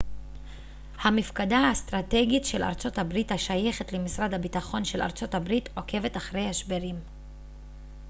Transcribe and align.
המפקדה 1.01 1.57
האסטרטגית 1.57 2.45
של 2.45 2.63
ארצות 2.63 2.97
הברית 2.97 3.31
השייכת 3.31 3.93
למשרד 3.93 4.33
הביטחון 4.33 4.85
של 4.85 5.01
ארצות 5.01 5.35
הברית 5.35 5.69
עוקבת 5.75 6.17
אחר 6.17 6.39
השברים 6.49 6.95